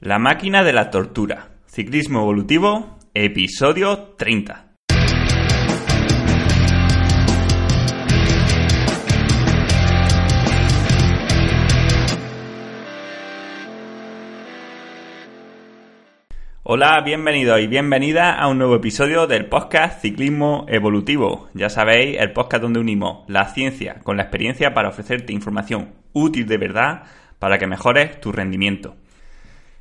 [0.00, 1.48] La máquina de la tortura.
[1.66, 4.74] Ciclismo evolutivo, episodio 30.
[16.62, 21.48] Hola, bienvenidos y bienvenida a un nuevo episodio del podcast Ciclismo Evolutivo.
[21.54, 26.46] Ya sabéis, el podcast donde unimos la ciencia con la experiencia para ofrecerte información útil
[26.46, 27.02] de verdad
[27.40, 28.94] para que mejores tu rendimiento.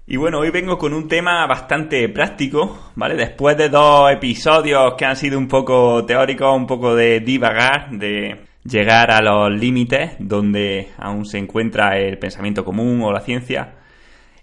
[0.09, 3.15] Y bueno, hoy vengo con un tema bastante práctico, ¿vale?
[3.15, 8.37] Después de dos episodios que han sido un poco teóricos, un poco de divagar, de
[8.63, 13.75] llegar a los límites donde aún se encuentra el pensamiento común o la ciencia,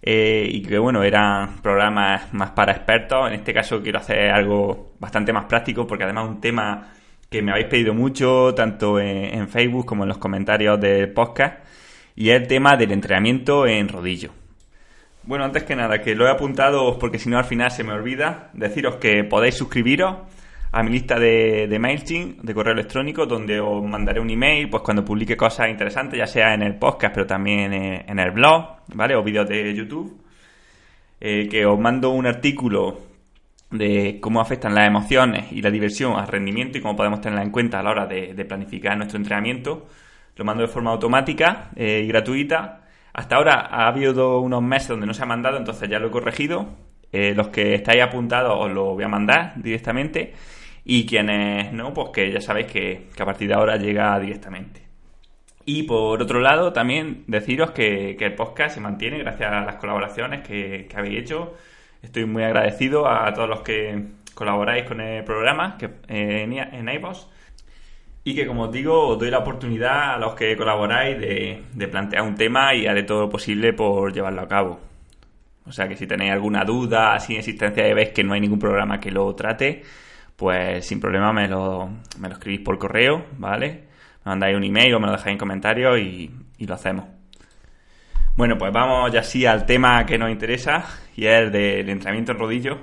[0.03, 3.29] eh, y que bueno, eran programas más para expertos.
[3.29, 6.93] En este caso quiero hacer algo bastante más práctico porque además es un tema
[7.31, 11.65] que me habéis pedido mucho, tanto en, Facebook como en los comentarios del podcast,
[12.15, 14.44] y es el tema del entrenamiento en rodillo.
[15.27, 17.93] Bueno, antes que nada, que lo he apuntado porque si no al final se me
[17.93, 20.17] olvida, deciros que podéis suscribiros
[20.71, 24.83] a mi lista de, de MailChimp, de correo electrónico, donde os mandaré un email pues
[24.83, 29.15] cuando publique cosas interesantes, ya sea en el podcast, pero también en, el blog, ¿vale?
[29.15, 30.21] O vídeos de YouTube.
[31.21, 32.99] Eh, que os mando un artículo
[33.71, 37.51] de cómo afectan las emociones y la diversión al rendimiento y cómo podemos tenerla en
[37.51, 39.87] cuenta a la hora de, planificar nuestro entrenamiento.
[40.37, 42.84] Lo mando de forma automática eh, y gratuita.
[43.15, 46.11] Hasta ahora ha habido unos meses donde no se ha mandado, entonces ya lo he
[46.11, 46.67] corregido.
[47.13, 50.35] Eh, los que estáis apuntados os lo voy a mandar directamente.
[50.85, 54.83] Y quienes no, pues que ya sabéis que, a partir de ahora llega directamente.
[55.65, 60.43] Y por otro lado, también deciros que, el podcast se mantiene gracias a las colaboraciones
[60.47, 61.55] que, habéis hecho.
[62.03, 67.29] Estoy muy agradecido a todos los que colaboráis con el programa que, en, en iVoox.
[68.27, 72.23] Y que, como os digo, os doy la oportunidad a los que colaboráis de, plantear
[72.23, 74.81] un tema y haré todo lo posible por llevarlo a cabo.
[75.67, 78.59] O sea que si tenéis alguna duda, sin existencia y veis que no hay ningún
[78.59, 79.83] programa que lo trate,
[80.37, 81.89] pues sin problema me lo,
[82.19, 83.85] me lo escribís por correo, ¿vale?
[84.25, 86.31] Me mandáis un email o me lo dejáis en comentarios y,
[86.67, 87.05] lo hacemos.
[88.37, 90.83] Bueno, pues vamos ya sí al tema que nos interesa
[91.15, 92.79] y es el del entrenamiento en rodillo.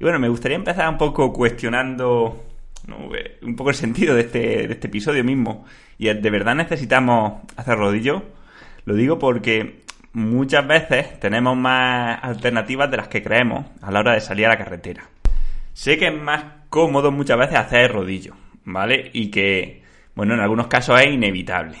[0.00, 2.49] Y bueno, me gustaría empezar un poco cuestionando
[2.88, 5.64] eh, un poco el sentido de este, de este episodio mismo.
[5.98, 8.22] Y ¿de verdad necesitamos hacer rodillo?
[8.84, 9.80] Lo digo porque
[10.12, 14.50] muchas veces tenemos más alternativas de las que creemos a la hora de salir a
[14.50, 15.04] la carretera.
[15.72, 19.10] Sé que es más cómodo muchas veces hacer rodillo, ¿vale?
[19.12, 19.82] Y que,
[20.14, 21.78] bueno, en algunos casos es inevitable.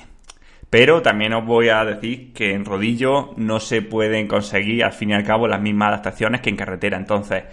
[0.68, 5.10] Pero también os voy a decir que en rodillo no se pueden conseguir al fin
[5.10, 6.96] y al cabo las mismas adaptaciones que en carretera.
[6.96, 7.44] Entonces,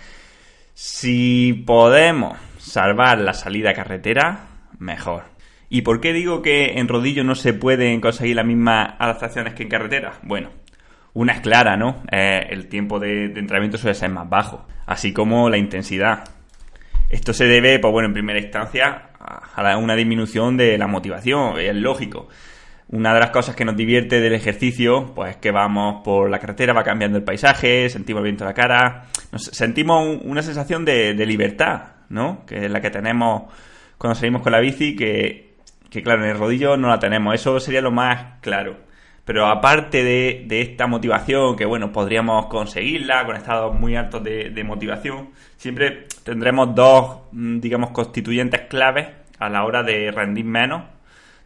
[0.76, 2.38] si podemos
[2.68, 4.48] salvar la salida carretera,
[4.78, 5.24] mejor.
[5.70, 9.64] ¿Y por qué digo que en rodillo no se pueden conseguir las mismas adaptaciones que
[9.64, 10.14] en carretera?
[10.24, 10.50] Bueno,
[11.14, 12.04] una es clara, ¿no?
[12.12, 16.24] Eh, el tiempo de, entrenamiento suele ser más bajo, así como la intensidad.
[17.10, 21.76] Esto se debe, pues bueno, en primera instancia a una disminución de la motivación, es
[21.76, 22.28] lógico.
[22.90, 26.40] Una de las cosas que nos divierte del ejercicio, pues es que vamos por la
[26.40, 31.14] carretera, va cambiando el paisaje, sentimos el viento en la cara, sentimos una sensación de,
[31.26, 32.46] libertad, ¿no?
[32.46, 33.44] Que es la que tenemos
[33.98, 35.56] cuando salimos con la bici, que,
[35.90, 37.34] que claro, en el rodillo no la tenemos.
[37.36, 38.78] Eso sería lo más claro.
[39.26, 45.32] Pero aparte de, esta motivación, que bueno, podríamos conseguirla con estados muy altos de, motivación,
[45.58, 49.08] siempre tendremos dos, mm, digamos, constituyentes claves
[49.40, 50.84] a la hora de rendir menos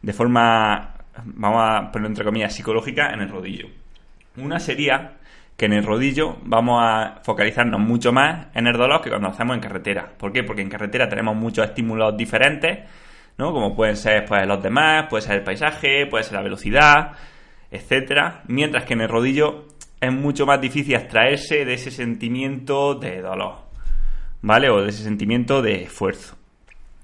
[0.01, 3.67] de forma, vamos a ponerlo entre comillas, psicológica en el rodillo.
[4.37, 5.13] Una sería
[5.61, 9.53] que en el rodillo vamos a focalizarnos mucho más en el dolor que cuando hacemos
[9.53, 10.11] en carretera.
[10.17, 10.41] ¿Por qué?
[10.41, 12.79] Porque en carretera tenemos muchos estímulos diferentes,
[13.37, 13.53] ¿no?
[13.53, 17.11] Como pueden ser pues, los demás, puede ser el paisaje, puede ser la velocidad,
[17.69, 19.67] etcétera, mientras que en el rodillo
[19.99, 23.57] es mucho más difícil extraerse de ese sentimiento de dolor,
[24.41, 24.67] ¿vale?
[24.71, 26.37] O de ese sentimiento de esfuerzo.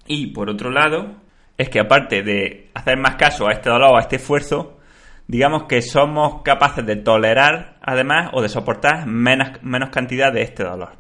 [0.08, 1.18] Y por otro lado,
[1.60, 4.80] es que aparte de hacer más caso a este dolor o a este esfuerzo,
[5.28, 10.64] digamos que somos capaces de tolerar además o de soportar menos, menos cantidad de este
[10.64, 10.92] dolor.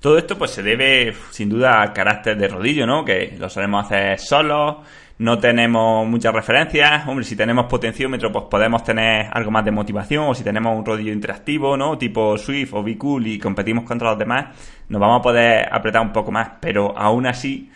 [0.00, 3.04] Todo esto pues se debe sin duda al carácter de rodillo, ¿no?
[3.04, 4.76] Que lo solemos hacer solos,
[5.18, 7.08] no tenemos muchas referencias.
[7.08, 10.26] Hombre, si tenemos potenciómetro, pues podemos tener algo más de motivación.
[10.28, 11.98] O si tenemos un rodillo interactivo, ¿no?
[11.98, 14.56] Tipo Swift o Be Cool y competimos contra los demás,
[14.88, 16.52] nos vamos a poder apretar un poco más.
[16.60, 17.68] Pero aún así,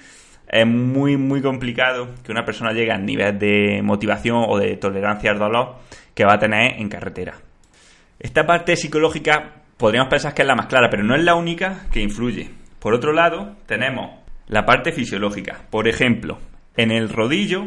[0.47, 5.33] es muy, muy complicado que una persona llegue al nivel de motivación o de tolerancia
[5.33, 5.79] al dolor
[6.15, 7.35] que va a tener en carretera.
[8.23, 11.87] Esta parte psicológica podríamos pensar que es la más clara, pero no es la única
[11.91, 12.51] que influye.
[12.79, 14.13] Por otro lado, tenemos
[14.47, 15.63] la parte fisiológica.
[15.71, 16.39] Por ejemplo,
[16.77, 17.65] en el rodillo,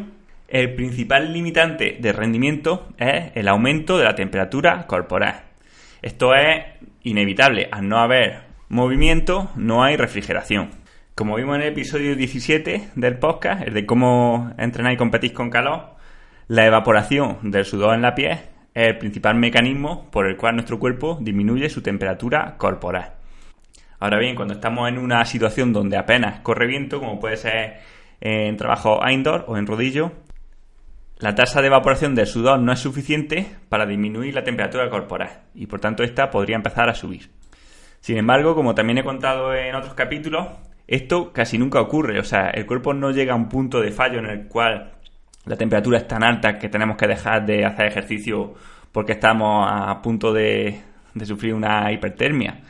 [0.47, 5.43] el principal limitante de rendimiento es el aumento de la temperatura corporal.
[6.01, 6.63] Esto es
[7.03, 10.69] inevitable, al no haber movimiento, no hay refrigeración.
[11.15, 15.49] Como vimos en el episodio 17 del podcast, el de cómo entrenar y competir con
[15.49, 15.95] calor,
[16.47, 20.77] la evaporación del sudor en la piel es el principal mecanismo por el cual nuestro
[20.77, 23.13] cuerpo disminuye su temperatura corporal.
[23.99, 27.79] Ahora bien, cuando estamos en una situación donde apenas corre viento, como puede ser
[28.19, 30.11] en trabajo indoor o en rodillo,
[31.19, 35.67] la tasa de evaporación del sudor no es suficiente para disminuir la temperatura corporal y
[35.67, 37.29] por tanto esta podría empezar a subir.
[38.01, 40.49] Sin embargo, como también he contado en otros capítulos,
[40.85, 44.19] esto casi nunca ocurre, o sea, el cuerpo no llega a un punto de fallo
[44.19, 44.94] en el cual
[45.45, 48.55] la temperatura es tan alta que tenemos que dejar de hacer ejercicio
[48.91, 50.81] porque estamos a punto de,
[51.23, 52.61] sufrir una hipertermia,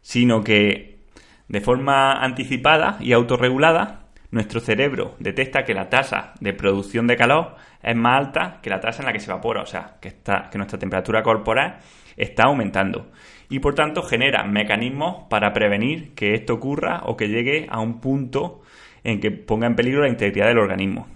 [0.00, 1.00] sino que
[1.48, 7.56] de forma anticipada y autorregulada, nuestro cerebro detecta que la tasa de producción de calor
[7.82, 10.48] es más alta que la tasa en la que se evapora, o sea, que, está,
[10.50, 11.78] que nuestra temperatura corporal
[12.16, 13.10] está aumentando.
[13.48, 18.00] Y por tanto genera mecanismos para prevenir que esto ocurra o que llegue a un
[18.00, 18.62] punto
[19.02, 21.08] en que ponga en peligro la integridad del organismo.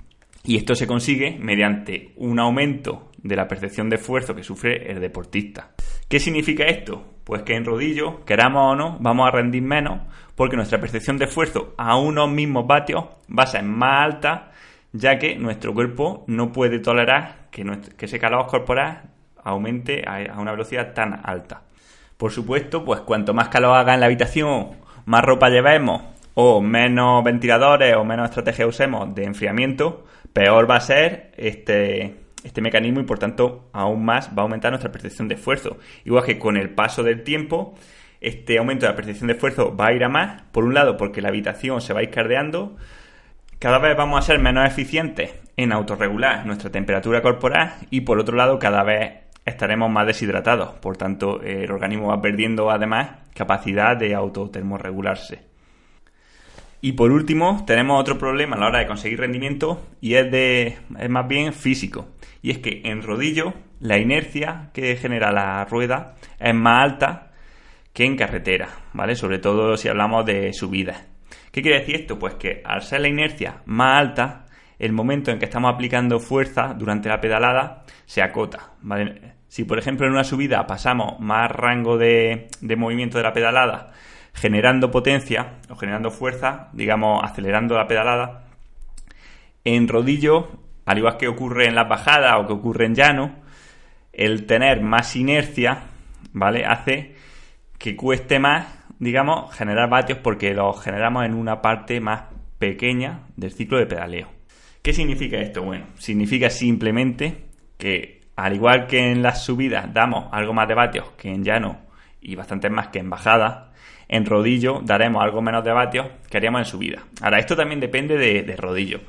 [0.45, 5.01] Y esto se consigue mediante un aumento de la percepción de esfuerzo que sufre el
[5.01, 5.71] deportista.
[6.07, 7.03] ¿Qué significa esto?
[7.25, 10.01] Pues que en rodillo, queramos o no, vamos a rendir menos
[10.35, 13.05] porque nuestra percepción de esfuerzo a unos mismos vatios
[13.37, 14.53] va a ser más alta
[14.93, 17.65] ya que nuestro cuerpo no puede tolerar que,
[17.99, 19.11] ese calor corporal
[19.43, 21.63] aumente a una velocidad tan alta.
[22.17, 24.77] Por supuesto, pues cuanto más calor haga en la habitación,
[25.07, 26.03] más ropa llevemos
[26.35, 32.61] o menos ventiladores o menos estrategias usemos de enfriamiento, peor va a ser este, este
[32.61, 35.79] mecanismo y por tanto aún más va a aumentar nuestra percepción de esfuerzo.
[36.05, 37.75] Igual que con el paso del tiempo,
[38.21, 40.99] este aumento de la percepción de esfuerzo va a ir a más, por un lado
[40.99, 42.77] porque la habitación se va a ir cardeando,
[43.59, 48.37] cada vez vamos a ser menos eficientes en autorregular nuestra temperatura corporal y por otro
[48.37, 49.13] lado cada vez
[49.47, 55.54] estaremos más deshidratados, por tanto el organismo va perdiendo además capacidad de autotermorregularse.
[56.85, 60.77] Y por último, tenemos otro problema a la hora de conseguir rendimiento y es, de,
[60.99, 62.11] es más bien físico.
[62.43, 67.33] Y es que en rodillo la inercia que genera la rueda es más alta
[67.95, 69.17] que en carretera, ¿vale?
[69.17, 71.09] Sobre todo si hablamos de subidas.
[71.51, 72.19] ¿Qué quiere decir esto?
[72.19, 74.45] Pues que al ser la inercia más alta,
[74.79, 79.37] el momento en que estamos aplicando fuerza durante la pedalada se acota, ¿vale?
[79.49, 83.95] Si por ejemplo en una subida pasamos más rango de, de movimiento de la pedalada
[84.35, 88.45] generando potencia o generando fuerza, digamos, acelerando la pedalada.
[89.65, 90.49] En rodillo,
[90.85, 93.37] al igual que ocurre en las bajadas o que ocurre en llano,
[94.13, 95.85] el tener más inercia,
[96.33, 96.67] ¿vale?
[96.67, 97.15] Hace
[97.79, 98.67] que cueste más,
[98.99, 102.25] digamos, generar vatios porque los generamos en una parte más
[102.59, 104.29] pequeña del ciclo de pedaleo.
[104.83, 105.63] ¿Qué significa esto?
[105.63, 107.47] Bueno, significa simplemente
[107.79, 111.79] que al igual que en las subidas damos algo más de vatios que en llano
[112.21, 113.73] y bastante más que en bajada,
[114.15, 117.03] en rodillo daremos algo menos de vatios que haríamos en subida.
[117.21, 119.01] Ahora, esto también depende de, rodillo.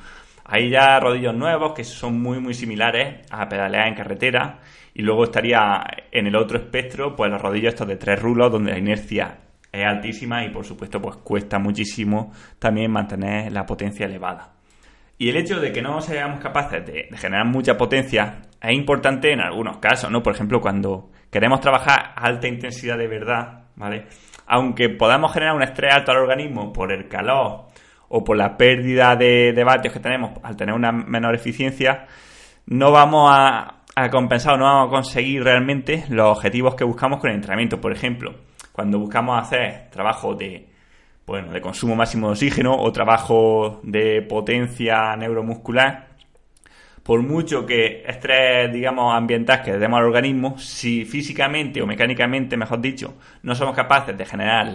[0.45, 4.59] Hay ya rodillos nuevos que son muy muy similares a pedalear en carretera
[4.95, 8.71] y luego estaría en el otro espectro pues los rodillos estos de tres rulos donde
[8.71, 9.37] la inercia
[9.71, 14.53] es altísima y por supuesto pues cuesta muchísimo también mantener la potencia elevada.
[15.17, 19.31] Y el hecho de que no seamos capaces de, de, generar mucha potencia es importante
[19.31, 20.21] en algunos casos, ¿no?
[20.21, 24.05] Por ejemplo, cuando queremos trabajar alta intensidad de verdad, ¿vale?
[24.47, 27.65] aunque podamos generar un estrés alto al organismo por el calor
[28.09, 32.05] o por la pérdida de, vatios que tenemos al tener una menor eficiencia,
[32.67, 37.29] no vamos a, compensar o no vamos a conseguir realmente los objetivos que buscamos con
[37.29, 37.81] el entrenamiento.
[37.81, 38.35] Por ejemplo,
[38.71, 40.69] cuando buscamos hacer trabajo de,
[41.25, 46.14] bueno, de consumo máximo de oxígeno o trabajo de potencia neuromuscular,
[47.05, 52.81] por mucho que estrés, digamos, ambiental que demos al organismo, si físicamente o mecánicamente, mejor
[52.81, 54.65] dicho, no somos capaces de generar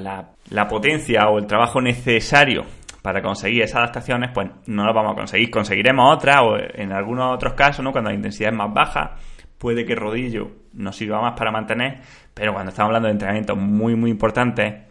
[0.49, 2.65] la, potencia o el trabajo necesario
[3.03, 5.51] para conseguir esas adaptaciones, pues no lo vamos a conseguir.
[5.51, 7.91] Conseguiremos otras, o en algunos otros casos, ¿no?
[7.91, 9.17] Cuando la intensidad es más baja,
[9.59, 11.99] puede que el rodillo nos sirva más para mantener,
[12.33, 14.85] pero cuando estamos hablando de entrenamientos muy, muy importantes,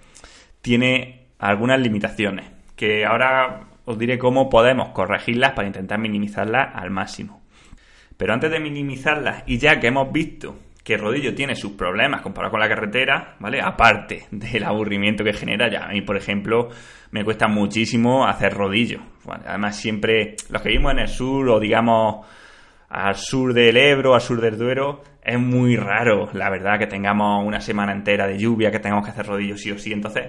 [0.62, 2.52] tiene algunas limitaciones.
[2.76, 7.42] Que ahora os diré cómo podemos corregirlas para intentar minimizarlas al máximo.
[8.18, 12.22] Pero antes de minimizarlas, y ya que hemos visto que el rodillo tiene sus problemas
[12.22, 13.60] comparado con la carretera, ¿vale?
[13.60, 16.70] Aparte del aburrimiento que genera, ya a mí, por ejemplo,
[17.10, 19.00] me cuesta muchísimo hacer rodillo.
[19.44, 22.28] además, siempre los que vivimos en el sur o digamos
[22.90, 27.44] al sur del Ebro, al sur del Duero, es muy raro, la verdad, que tengamos
[27.44, 29.92] una semana entera de lluvia, que tengamos que hacer rodillos sí o sí.
[29.92, 30.28] Entonces,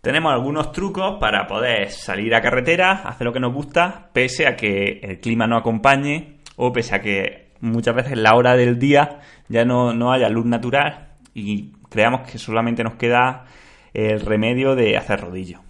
[0.00, 4.56] tenemos algunos trucos para poder salir a carretera, hacer lo que nos gusta, pese a
[4.56, 9.20] que el clima no acompañe o pese a que muchas veces la hora del día
[9.48, 13.44] ya no, haya luz natural y creamos que solamente nos queda
[13.92, 15.60] el remedio de hacer rodillo.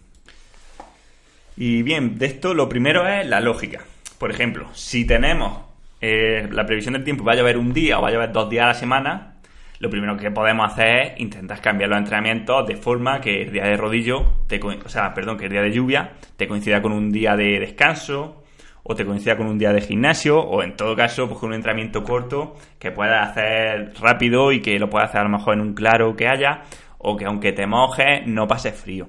[1.56, 3.80] Y bien, de esto lo primero es la lógica.
[4.18, 5.60] Por ejemplo, si tenemos
[6.00, 8.48] eh, la previsión del tiempo va a llover un día o va a llover dos
[8.48, 9.29] días a la semana,
[9.80, 13.64] lo primero que podemos hacer es intentar cambiar los entrenamientos de forma que el día
[13.64, 17.10] de rodillo, te, o sea, perdón, que el día de lluvia te coincida con un
[17.10, 18.44] día de descanso
[18.82, 21.54] o te coincida con un día de gimnasio o en todo caso pues con un
[21.54, 25.60] entrenamiento corto que puedas hacer rápido y que lo puedas hacer a lo mejor en
[25.62, 26.62] un claro que haya
[26.98, 29.08] o que aunque te mojes no pases frío.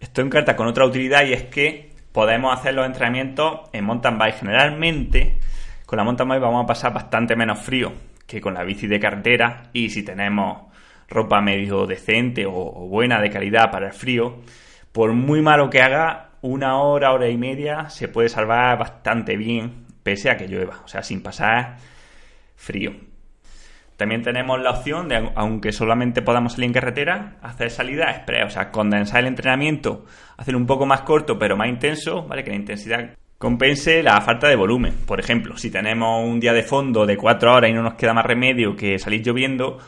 [0.00, 4.40] Esto encarta con otra utilidad y es que podemos hacer los entrenamientos en mountain bike
[4.40, 5.38] generalmente
[5.84, 7.92] con la mountain bike vamos a pasar bastante menos frío
[8.26, 10.66] que con la bici de carretera y si tenemos
[11.08, 14.40] ropa medio decente o, buena de calidad para el frío,
[14.92, 19.86] por muy malo que haga, una hora, hora y media se puede salvar bastante bien
[20.02, 21.76] pese a que llueva, o sea, sin pasar
[22.54, 22.92] frío.
[23.96, 28.50] También tenemos la opción de, aunque solamente podamos salir en carretera, hacer salida express, o
[28.50, 30.04] sea, condensar el entrenamiento,
[30.36, 32.44] hacer un poco más corto pero más intenso, ¿vale?
[32.44, 34.94] Que la intensidad compense la falta de volumen.
[35.06, 38.14] Por ejemplo, si tenemos un día de fondo de cuatro horas y no nos queda
[38.14, 39.78] más remedio que salir lloviendo,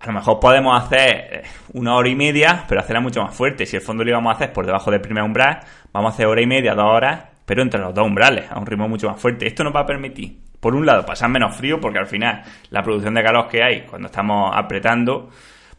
[0.00, 1.42] a lo mejor podemos hacer eh,
[1.72, 3.66] una hora y media, pero hacerla mucho más fuerte.
[3.66, 5.60] Si el fondo lo íbamos a hacer por debajo del primer umbral,
[5.92, 8.66] vamos a hacer hora y media, dos horas, pero entre los dos umbrales, a un
[8.66, 9.46] ritmo mucho más fuerte.
[9.46, 12.82] Esto nos va a permitir, por un lado, pasar menos frío, porque al final la
[12.82, 15.30] producción de calor que hay cuando estamos apretando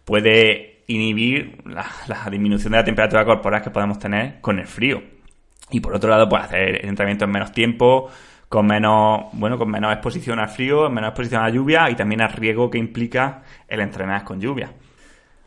[0.04, 5.15] puede inhibir la, la disminución de la temperatura corporal que podemos tener con el frío.
[5.72, 8.10] Y por otro lado, pues hacer entrenamiento en menos tiempo,
[8.50, 12.22] con menos, bueno, con menos exposición al frío, menos exposición a la lluvia y también
[12.22, 14.72] al riesgo que implica el entrenar con lluvia.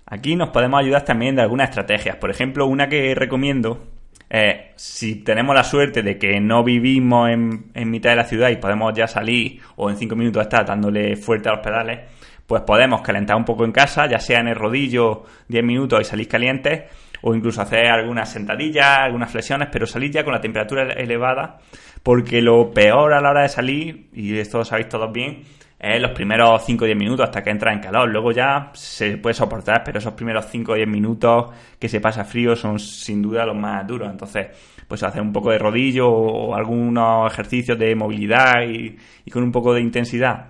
[0.07, 2.17] Aquí nos podemos ayudar también de algunas estrategias.
[2.17, 3.87] Por ejemplo, una que recomiendo
[4.29, 8.51] es si tenemos la suerte de que no vivimos en, en mitad de la ciudad
[8.51, 12.01] y podemos ya salir o en cinco minutos estar dándole fuerte a los pedales,
[12.47, 16.05] pues podemos calentar un poco en casa, ya sea en el rodillo 10 minutos y
[16.05, 16.85] salir calientes
[17.23, 21.59] o incluso hacer algunas sentadillas, algunas flexiones, pero salir ya con la temperatura elevada,
[22.03, 25.43] porque lo peor a la hora de salir, y esto lo sabéis todos bien,
[25.79, 28.09] es los primeros 5 o 10 minutos hasta que entra en calor.
[28.09, 32.25] Luego ya se puede soportar, pero esos primeros 5 o 10 minutos que se pasa
[32.25, 34.11] frío son sin duda los más duros.
[34.11, 34.49] Entonces,
[34.89, 38.97] pues hacer un poco de rodillo o algunos ejercicios de movilidad y,
[39.31, 40.47] con un poco de intensidad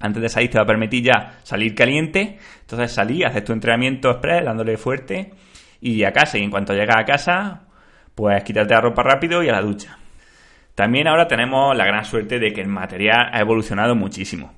[0.00, 2.38] antes de salir te va a permitir ya salir caliente.
[2.62, 5.30] Entonces salir, hacer tu entrenamiento express dándole fuerte
[5.82, 6.38] y a casa.
[6.38, 7.62] Y en cuanto llegas a casa,
[8.14, 9.98] pues quitarte la ropa rápido y a la ducha.
[10.74, 14.54] También ahora tenemos la gran suerte de que el material ha evolucionado muchísimo.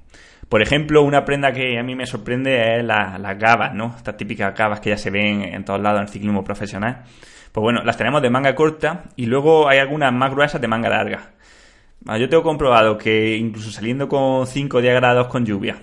[0.48, 3.94] Por ejemplo, una prenda que a mí me sorprende es las gabas, ¿no?
[3.96, 7.02] Estas típicas gabas que ya se ven en todos lados en el ciclismo profesional.
[7.50, 10.88] Pues bueno, las tenemos de manga corta y luego hay algunas más gruesas de manga
[10.88, 11.30] larga.
[12.18, 15.76] Yo tengo comprobado que incluso saliendo con 5 o 10 grados con lluvia,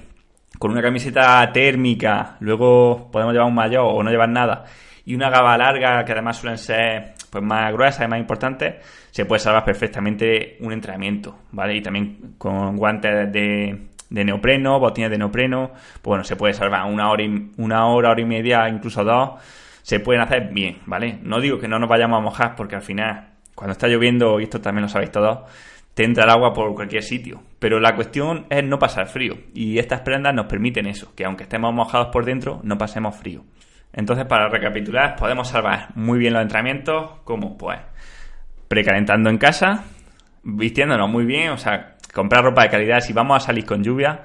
[0.60, 4.66] con una camiseta térmica, luego podemos llevar un maillot o no llevar nada,
[5.06, 8.76] y una gaba larga que además suelen ser pues más gruesas y más importantes,
[9.10, 11.76] se puede salvar perfectamente un entrenamiento, ¿vale?
[11.76, 16.92] Y también con guantes de, de neopreno, botines de neopreno, pues bueno, se puede salvar
[16.92, 19.40] una hora, y, una hora, hora y media, incluso dos,
[19.82, 21.20] se pueden hacer bien, ¿vale?
[21.24, 24.44] No digo que no nos vayamos a mojar porque al final, cuando está lloviendo, y
[24.44, 25.40] esto también lo sabéis todos,
[25.94, 27.42] te entra el agua por cualquier sitio.
[27.60, 29.36] Pero la cuestión es no pasar frío.
[29.54, 33.44] Y estas prendas nos permiten eso, que aunque estemos mojados por dentro, no pasemos frío.
[33.94, 37.80] Entonces, para recapitular, podemos salvar muy bien los entrenamientos, como pues
[38.68, 39.84] precalentando en casa,
[40.44, 44.22] vistiéndonos muy bien, o sea, comprar ropa de calidad si vamos a salir con lluvia.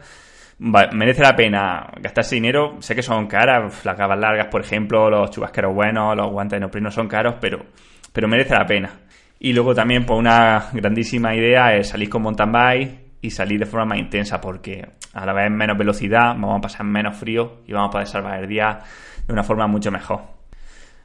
[0.59, 2.77] merece la pena gastarse dinero.
[2.81, 6.61] Sé que son caras, las gabas largas, por ejemplo, los chubasqueros buenos, los guantes de
[6.61, 7.67] neopreno son caros, pero,
[8.13, 8.91] pero merece la pena.
[9.39, 13.67] Y luego también, pues una grandísima idea es salir con mountain bike y salir de
[13.67, 14.83] forma más intensa, porque
[15.13, 18.41] a la vez menos velocidad, vamos a pasar menos frío y vamos a poder salvar
[18.41, 18.79] el día
[19.27, 20.37] de una forma mucho mejor.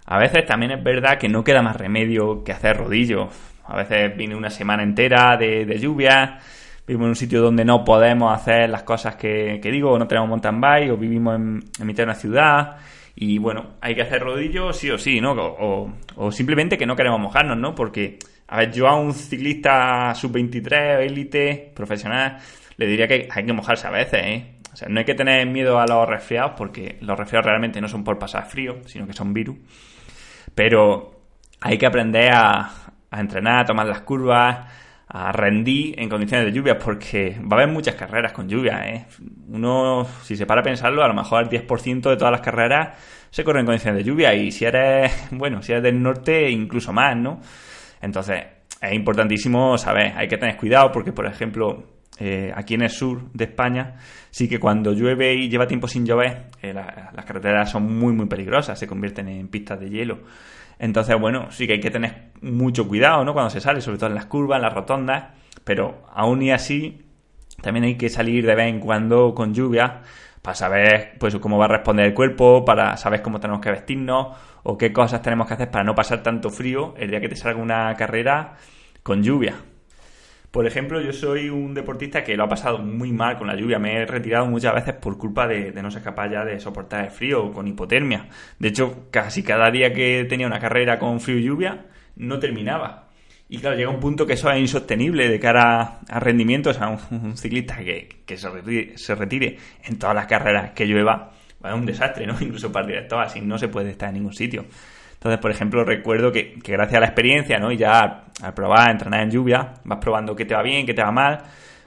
[0.05, 3.29] A veces también es verdad que no queda más remedio que hacer rodillo.
[3.65, 6.39] A veces viene una semana entera de, lluvia,
[6.85, 10.27] vivimos en un sitio donde no podemos hacer las cosas que, digo, o no tenemos
[10.27, 12.77] mountain bike, o vivimos en, mitad de una ciudad,
[13.15, 15.31] y bueno, hay que hacer rodillo sí o sí, ¿no?
[15.31, 17.75] O, o, simplemente que no queremos mojarnos, ¿no?
[17.75, 22.37] Porque, a ver, yo a un ciclista sub-23, élite, profesional,
[22.77, 24.60] le diría que hay que mojarse a veces, ¿eh?
[24.73, 27.87] O sea, no hay que tener miedo a los resfriados porque los resfriados realmente no
[27.87, 29.57] son por pasar frío, sino que son virus.
[30.55, 31.21] Pero
[31.59, 32.71] hay que aprender a,
[33.11, 34.67] entrenar, a tomar las curvas,
[35.07, 38.81] a rendir en condiciones de lluvia porque va a haber muchas carreras con lluvia.
[38.87, 39.05] ¿eh?
[39.49, 42.97] Uno, si se para a pensarlo, a lo mejor el 10% de todas las carreras
[43.29, 46.93] se corren en condiciones de lluvia y si eres, bueno, si eres del norte, incluso
[46.93, 47.41] más, ¿no?
[48.01, 48.41] Entonces,
[48.81, 51.90] es importantísimo saber, hay que tener cuidado porque, por ejemplo,
[52.23, 53.95] eh, aquí en el sur de España,
[54.29, 58.27] sí que cuando llueve y lleva tiempo sin llover, eh, las carreteras son muy, muy
[58.27, 60.19] peligrosas, se convierten en pistas de hielo.
[60.77, 63.33] Entonces, bueno, sí que hay que tener mucho cuidado, ¿no?
[63.33, 65.29] Cuando se sale, sobre todo en las curvas, en las rotondas,
[65.63, 67.01] pero aún y así,
[67.59, 70.01] también hay que salir de vez en cuando con lluvia
[70.43, 74.37] para saber pues cómo va a responder el cuerpo, para saber cómo tenemos que vestirnos
[74.61, 77.35] o qué cosas tenemos que hacer para no pasar tanto frío el día que te
[77.35, 78.57] salga una carrera
[79.01, 79.55] con lluvia.
[80.51, 83.79] Por ejemplo, yo soy un deportista que lo ha pasado muy mal con la lluvia.
[83.79, 87.11] Me he retirado muchas veces por culpa de, no ser capaz ya de soportar el
[87.11, 88.27] frío o con hipotermia.
[88.59, 91.85] De hecho, casi cada día que tenía una carrera con frío y lluvia,
[92.17, 93.07] no terminaba.
[93.47, 96.71] Y claro, llega un punto que eso es insostenible de cara a rendimiento.
[96.71, 101.31] O sea, un, ciclista que, se, retire, en todas las carreras que llueva,
[101.63, 102.35] es un desastre, ¿no?
[102.41, 104.65] Incluso para el así no se puede estar en ningún sitio.
[105.21, 107.71] Entonces, por ejemplo, recuerdo que, gracias a la experiencia, ¿no?
[107.71, 111.03] Y ya al, probar, entrenar en lluvia, vas probando qué te va bien, qué te
[111.03, 111.43] va mal.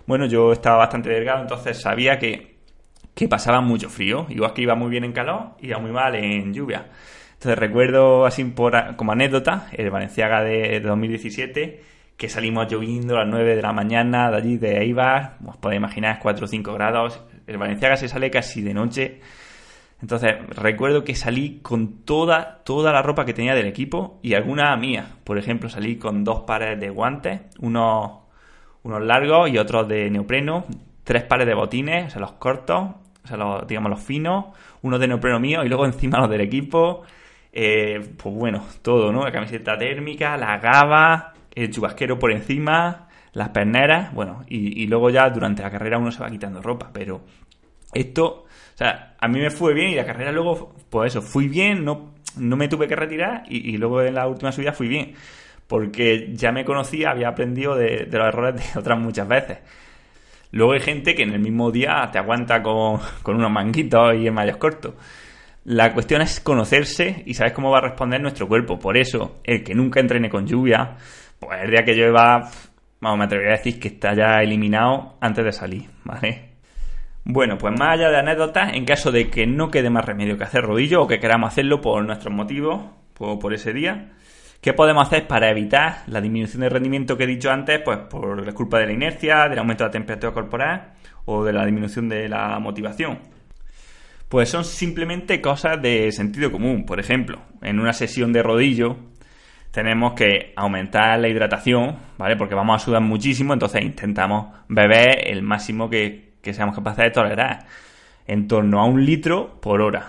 [0.07, 2.59] Bueno, yo estaba bastante delgado, entonces sabía que,
[3.13, 4.27] que pasaba mucho frío.
[4.29, 6.87] Igual que iba muy bien en calor, iba muy mal en lluvia.
[7.33, 11.83] Entonces recuerdo así por, como anécdota, el Valenciaga de, 2017,
[12.17, 15.79] que salimos lloviendo a las 9 de la mañana de allí de Eibar, os podéis
[15.79, 17.21] imaginar 4 o 5 grados.
[17.49, 19.21] El Valenciaga se sale casi de noche
[20.05, 24.77] entonces, recuerdo que salí con toda, toda la ropa que tenía del equipo y alguna
[24.77, 25.17] mía.
[25.25, 28.19] Por ejemplo, salí con dos pares de guantes, unos,
[28.83, 30.67] unos largos y otros de neopreno,
[31.05, 32.83] tres pares de botines, o sea, los cortos,
[33.25, 34.49] o sea, los, digamos los finos,
[34.83, 37.05] unos de neopreno mío y luego encima los del equipo.
[37.51, 39.25] Eh, pues bueno, todo, ¿no?
[39.25, 45.31] La camiseta térmica, la gaba, el chubasquero por encima, las perneras, bueno, y luego ya
[45.31, 47.23] durante la carrera uno se va quitando ropa, pero
[47.95, 48.45] esto
[48.75, 51.85] o sea, a mí me fue bien y la carrera luego, pues eso, fui bien,
[51.85, 55.15] no, no me tuve que retirar y, luego en la última subida fui bien.
[55.69, 59.59] Porque ya me conocía, había aprendido de, los errores de otras muchas veces.
[60.51, 64.35] Luego hay gente que en el mismo día te aguanta con, unos manguitos y en
[64.35, 64.95] mayos cortos.
[65.65, 68.79] La cuestión es conocerse y saber cómo va a responder nuestro cuerpo.
[68.79, 70.97] Por eso, el que nunca entrene con lluvia,
[71.39, 72.51] pues el día que llueva,
[73.01, 76.54] vamos, me atrevería a decir que está ya eliminado antes de salir, ¿vale?
[77.25, 80.45] Bueno, pues más allá de anécdotas, en caso de que no quede más remedio que
[80.45, 82.85] hacer rodillo o que queramos hacerlo por nuestros motivos,
[83.19, 84.13] o por ese día,
[84.61, 87.81] ¿qué podemos hacer para evitar la disminución de rendimiento que he dicho antes?
[87.85, 90.93] Pues por la culpa de la inercia, del aumento de la temperatura corporal
[91.25, 93.21] o de la disminución de la motivación.
[94.29, 96.85] Pues son simplemente cosas de sentido común.
[96.85, 98.97] Por ejemplo, en una sesión de rodillo
[99.71, 102.37] tenemos que aumentar la hidratación, ¿vale?
[102.37, 107.11] Porque vamos a sudar muchísimo, entonces intentamos beber el máximo que, que seamos capaces de
[107.11, 107.65] tolerar
[108.27, 110.07] en torno a un litro por hora.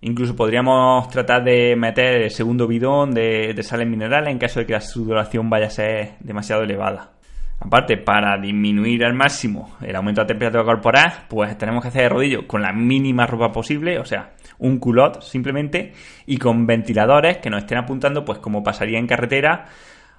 [0.00, 4.74] Incluso podríamos tratar de meter el segundo bidón de, sales minerales en caso de que
[4.74, 7.10] la sudoración vaya a ser demasiado elevada.
[7.58, 12.10] Aparte, para disminuir al máximo el aumento de temperatura corporal, pues tenemos que hacer el
[12.10, 15.94] rodillo con la mínima ropa posible, o sea, un culot simplemente,
[16.26, 19.66] y con ventiladores que nos estén apuntando, pues como pasaría en carretera,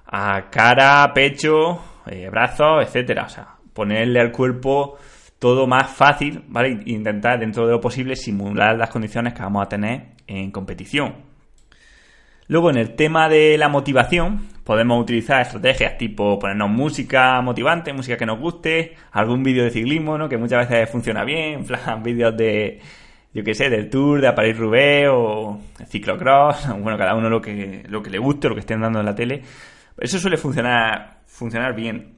[0.06, 3.24] a cara, pecho, eh, brazos, etcétera.
[3.24, 4.96] O sea, ponerle al cuerpo
[5.38, 6.80] todo más fácil, ¿vale?
[6.86, 11.14] Intentar dentro de lo posible simular las condiciones que vamos a tener en competición.
[12.48, 18.16] Luego en el tema de la motivación podemos utilizar estrategias tipo ponernos música motivante, música
[18.16, 20.28] que nos guste, algún vídeo de ciclismo, ¿no?
[20.28, 22.80] Que muchas veces funciona bien, plan vídeos de,
[23.34, 27.84] yo qué sé, del Tour, de París Roubaix o ciclocross, bueno, cada uno lo que,
[27.88, 29.42] lo que le guste, lo que estén dando en la tele.
[29.98, 32.15] Eso suele funcionar, funcionar bien.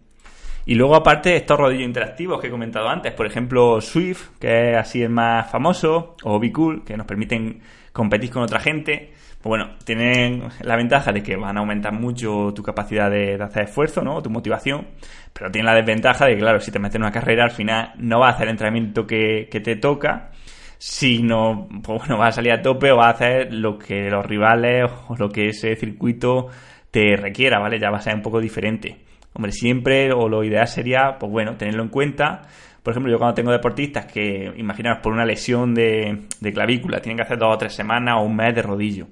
[0.69, 4.77] Y luego, aparte, estos rodillos interactivos que he comentado antes, por ejemplo, Swift, que es
[4.77, 6.53] así el más famoso, o Be
[6.85, 9.15] que nos permiten competir con otra gente.
[9.41, 13.63] Pues bueno, tienen la ventaja de que van a aumentar mucho tu capacidad de, hacer
[13.63, 14.21] esfuerzo, ¿no?
[14.21, 14.89] Tu motivación.
[15.33, 17.95] Pero tienen la desventaja de que, claro, si te metes en una carrera, al final
[17.97, 20.33] no vas a hacer el entrenamiento que, que te toca,
[20.77, 24.27] sino, pues bueno, vas a salir a tope o vas a hacer lo que los
[24.27, 26.49] rivales o lo que ese circuito
[26.91, 27.79] te requiera, ¿vale?
[27.81, 29.08] Ya va a ser un poco diferente.
[29.39, 32.43] Hombre, siempre o lo ideal sería, pues bueno, tenerlo en cuenta.
[32.83, 37.23] Por ejemplo, yo cuando tengo deportistas que, imaginaos, por una lesión de, clavícula, tienen que
[37.23, 39.07] hacer dos o tres semanas o un mes de rodillo,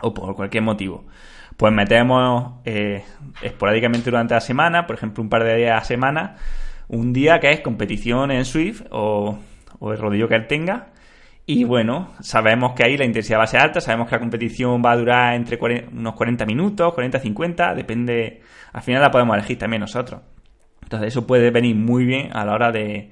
[0.00, 1.04] o por cualquier motivo,
[1.56, 3.04] pues metemos eh,
[3.40, 6.34] esporádicamente durante la semana, por ejemplo, un par de días a semana,
[6.88, 9.38] un día que es competición en Swift o,
[9.80, 10.88] el rodillo que él tenga,
[11.46, 14.82] y bueno, sabemos que ahí la intensidad va a ser alta, sabemos que la competición
[14.84, 15.56] va a durar entre
[15.92, 18.41] unos 40 minutos, 40, 50, depende,
[18.72, 20.22] al final la podemos elegir también nosotros.
[20.82, 23.10] Entonces eso puede venir muy bien a la hora de,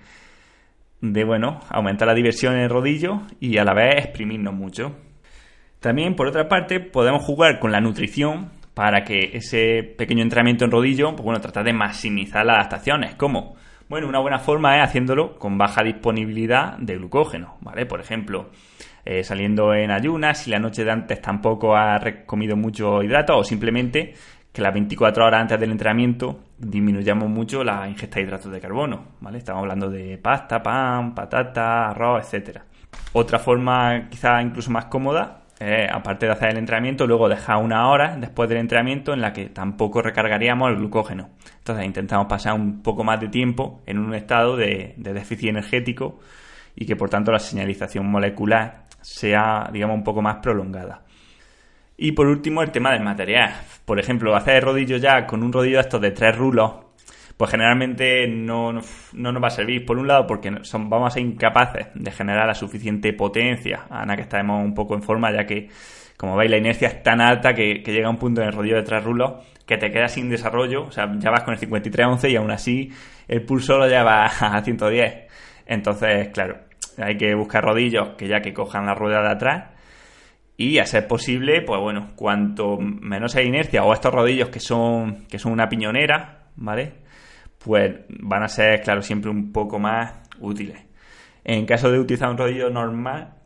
[1.00, 4.96] de bueno, aumentar la diversión en el rodillo y a la vez exprimirnos mucho.
[5.80, 10.70] También, por otra parte, podemos jugar con la nutrición para que ese pequeño entrenamiento en
[10.70, 13.14] rodillo, pues bueno, tratar de maximizar las adaptaciones.
[13.14, 13.56] ¿Cómo?
[13.88, 17.86] Bueno, una buena forma es haciéndolo con baja disponibilidad de glucógeno, ¿vale?
[17.86, 18.50] Por ejemplo,
[19.04, 23.42] eh, saliendo en ayunas, si la noche de antes tampoco has comido mucho hidrato o
[23.42, 24.14] simplemente
[24.52, 29.04] que las 24 horas antes del entrenamiento disminuyamos mucho la ingesta de hidratos de carbono,
[29.20, 29.38] ¿vale?
[29.38, 32.64] Estamos hablando de pasta, pan, patata, arroz, etcétera.
[33.12, 35.40] Otra forma quizá incluso más cómoda
[35.92, 39.50] aparte de hacer el entrenamiento, luego dejar una hora después del entrenamiento en la que
[39.50, 41.28] tampoco recargaríamos el glucógeno.
[41.58, 46.18] Entonces intentamos pasar un poco más de tiempo en un estado de, de déficit energético
[46.74, 51.02] y que por tanto la señalización molecular sea, digamos, un poco más prolongada.
[52.02, 53.52] Y por último, el tema del material.
[53.84, 56.72] Por ejemplo, hacer rodillo ya con un rodillo estos de tres rulos,
[57.36, 59.84] pues generalmente no, no, nos va a servir.
[59.84, 64.16] Por un lado, porque son, vamos a ser incapaces de generar la suficiente potencia, Ana,
[64.16, 65.68] que estamos un poco en forma, ya que,
[66.16, 68.76] como veis, la inercia es tan alta que, llega a un punto en el rodillo
[68.76, 69.32] de tres rulos
[69.66, 70.84] que te quedas sin desarrollo.
[70.84, 72.90] O sea, ya vas con el 53-11 y aún así
[73.28, 75.14] el pulso lo lleva a 110.
[75.66, 76.56] Entonces, claro,
[76.96, 79.79] hay que buscar rodillos que ya que cojan la rueda de atrás
[80.60, 85.24] y a ser posible, pues bueno, cuanto menos hay inercia o estos rodillos que son,
[85.24, 86.96] que son una piñonera, ¿vale?
[87.64, 90.78] Pues van a ser, claro, siempre un poco más útiles.
[91.44, 93.36] En caso de utilizar un rodillo normal,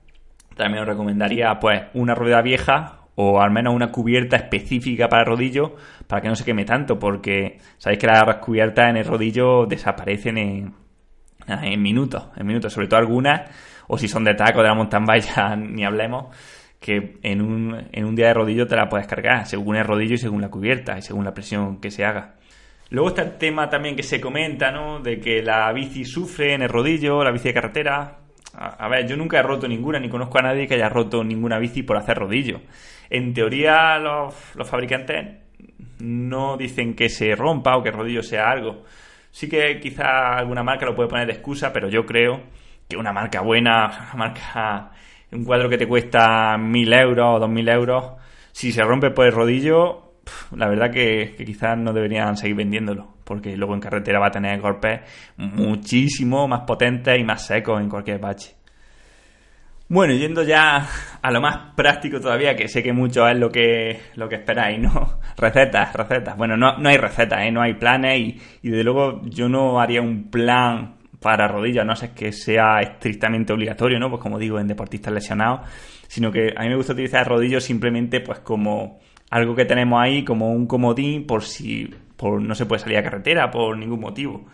[0.56, 5.28] también os recomendaría pues una rueda vieja o al menos una cubierta específica para el
[5.28, 5.76] rodillo
[6.08, 10.36] para que no se queme tanto, porque sabéis que las cubiertas en el rodillo desaparecen
[10.36, 13.48] en, minutos, en minutos, sobre todo algunas,
[13.86, 16.34] o si son de taco de la mountain ya ni hablemos,
[16.84, 20.16] que en un, en un día de rodillo te la puedes cargar, según el rodillo
[20.16, 22.34] y según la cubierta y según la presión que se haga.
[22.90, 25.00] Luego está el tema también que se comenta, ¿no?
[25.00, 28.18] De que la bici sufre en el rodillo, la bici de carretera.
[28.52, 31.58] A, ver, yo nunca he roto ninguna, ni conozco a nadie que haya roto ninguna
[31.58, 32.60] bici por hacer rodillo.
[33.08, 35.38] En teoría, los, los fabricantes
[36.00, 38.84] no dicen que se rompa o que el rodillo sea algo.
[39.30, 42.42] Sí que quizá alguna marca lo puede poner de excusa, pero yo creo
[42.86, 44.90] que una marca buena, una marca
[45.34, 48.12] un cuadro que te cuesta mil euros o dos mil euros,
[48.52, 50.14] si se rompe por el rodillo,
[50.56, 54.60] la verdad que, quizás no deberían seguir vendiéndolo, porque luego en carretera va a tener
[54.60, 55.00] golpes
[55.36, 58.54] muchísimo más potentes y más secos en cualquier bache.
[59.86, 60.88] Bueno, yendo ya
[61.20, 64.80] a lo más práctico todavía, que sé que mucho es lo que, lo que esperáis,
[64.80, 65.20] ¿no?
[65.36, 66.36] Recetas, recetas.
[66.38, 67.50] Bueno, no, no hay recetas, ¿eh?
[67.50, 71.96] No hay planes y, y desde luego yo no haría un plan para rodillas, no
[71.96, 74.10] sé que sea estrictamente obligatorio, ¿no?
[74.10, 75.62] Pues como digo, en deportistas lesionados,
[76.06, 80.02] sino que a mí me gusta utilizar el rodillo simplemente pues como algo que tenemos
[80.02, 84.00] ahí, como un comodín por si por, no se puede salir a carretera por ningún
[84.00, 84.44] motivo.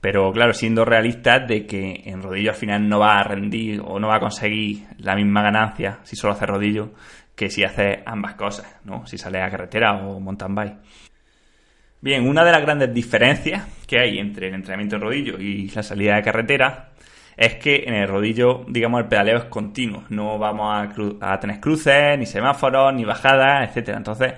[0.00, 4.00] Pero claro, siendo realistas de que en rodillo al final no va a rendir o
[4.00, 6.94] no va a conseguir la misma ganancia si solo hace rodillo
[7.36, 9.06] que si hace ambas cosas, ¿no?
[9.06, 10.78] Si sale a carretera o mountain bike.
[12.00, 15.82] Bien, una de las grandes diferencias que hay entre el entrenamiento de rodillo y la
[15.82, 16.90] salida de carretera
[17.36, 20.04] es que en el rodillo, digamos, el pedaleo es continuo.
[20.08, 20.88] No vamos
[21.20, 23.98] a, tener cruces, ni semáforos, ni bajadas, etcétera.
[23.98, 24.34] Entonces,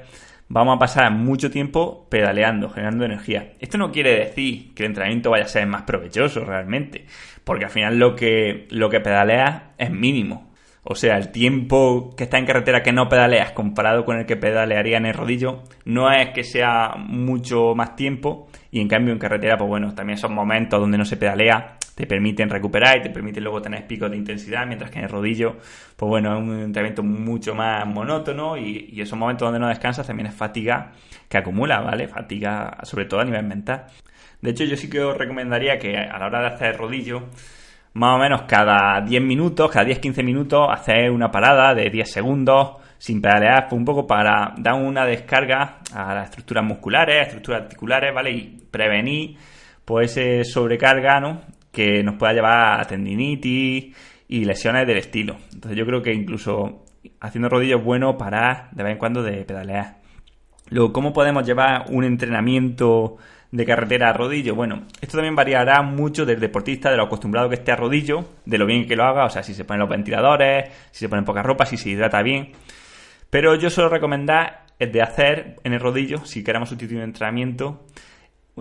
[0.49, 3.53] vamos a pasar mucho tiempo pedaleando, generando energía.
[3.61, 7.05] Esto no quiere decir que el entrenamiento vaya a ser más provechoso realmente,
[7.45, 10.50] porque al final lo que, lo que pedaleas es mínimo.
[10.93, 14.35] O sea, el tiempo que está en carretera que no pedaleas comparado con el que
[14.35, 19.21] pedalearía en el rodillo no es que sea mucho más tiempo y en cambio en
[19.21, 23.11] carretera, pues bueno, también esos momentos donde no se pedalea te permiten recuperar y te
[23.11, 25.59] permiten luego tener picos de intensidad, mientras que en el rodillo,
[25.97, 30.27] pues bueno, es un entrenamiento mucho más monótono y, esos momentos donde no descansas también
[30.27, 30.91] es fatiga
[31.29, 32.09] que acumula, ¿vale?
[32.09, 33.87] Fatiga sobre todo a nivel mental.
[34.43, 37.29] De hecho, yo sí que os recomendaría que a la hora de hacer rodillo,
[37.95, 42.77] más o menos cada 10 minutos, cada 10-15 minutos, hacer una parada de 10 segundos
[42.99, 48.15] sin pedalear, pues un poco para dar una descarga a las estructuras musculares, estructuras articulares,
[48.15, 48.31] ¿vale?
[48.31, 49.37] Y prevenir
[49.85, 51.41] pues ese sobrecarga, ¿no?
[51.73, 53.97] Que nos pueda llevar a tendinitis
[54.29, 55.37] y lesiones del estilo.
[55.53, 56.85] Entonces yo creo que incluso
[57.21, 59.97] haciendo rodillos bueno parar de vez en cuando de pedalear.
[60.69, 63.17] Luego, ¿cómo podemos llevar un entrenamiento
[63.51, 64.55] de carretera a rodillo.
[64.55, 68.59] Bueno, esto también variará mucho del deportista, de lo acostumbrado que esté a rodillo, de
[68.59, 71.25] lo bien que lo haga, o sea, si se ponen los ventiladores, si se ponen
[71.25, 72.53] poca ropa, si se hidrata bien.
[73.29, 77.87] Pero yo suelo recomendar el de hacer en el rodillo, si queremos sustituir un entrenamiento,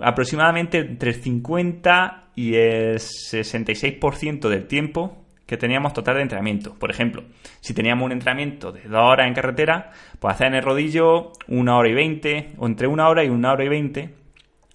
[0.02, 6.74] aproximadamente entre el 50 y el 66% del tiempo que teníamos total de entrenamiento.
[6.78, 7.24] Por ejemplo,
[7.60, 11.76] si teníamos un entrenamiento de dos horas en carretera, pues hacer en el rodillo una
[11.76, 13.68] hora y veinte, o entre una hora y una hora y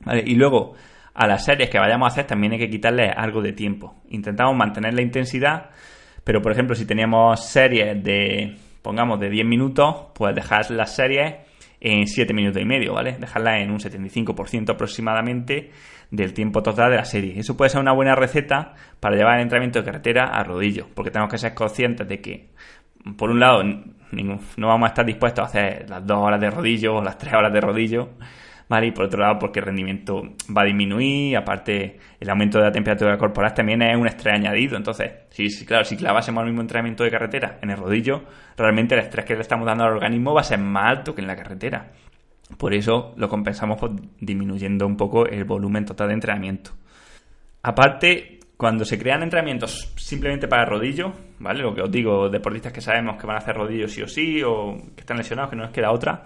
[0.03, 0.73] veinte, y luego,
[1.13, 4.01] a las series que vayamos a hacer también hay que quitarle algo de tiempo.
[4.09, 5.69] Intentamos mantener la intensidad,
[6.23, 11.35] pero por ejemplo, si teníamos series de, pongamos, de 10 minutos, pues dejar las series
[11.79, 13.17] en 7 minutos y medio, ¿vale?
[13.19, 15.71] Dejarla en un 75% aproximadamente
[16.11, 17.39] del tiempo total de la serie.
[17.39, 21.11] Eso puede ser una buena receta para llevar el entrenamiento de carretera a rodillo, porque
[21.11, 22.49] tenemos que ser conscientes de que,
[23.17, 26.95] por un lado, no vamos a estar dispuestos a hacer las 2 horas de rodillo
[26.95, 28.09] o las 3 horas de rodillo,
[28.67, 28.87] ¿vale?
[28.87, 30.21] Y por otro lado, porque el rendimiento
[30.55, 34.77] va a disminuir, aparte el aumento de la temperatura corporal también es un estrés añadido.
[34.77, 38.23] Entonces, si claro, si clavásemos el mismo entrenamiento de carretera en el rodillo,
[38.57, 41.21] realmente el estrés que le estamos dando al organismo va a ser más alto que
[41.21, 41.91] en la carretera.
[42.57, 43.79] Por eso lo compensamos
[44.19, 46.71] disminuyendo un poco el volumen total de entrenamiento.
[47.63, 51.61] Aparte, cuando se crean entrenamientos simplemente para rodillo, ¿vale?
[51.61, 54.41] Lo que os digo, deportistas que sabemos que van a hacer rodillo sí o sí,
[54.43, 56.25] o que están lesionados, que no les queda otra,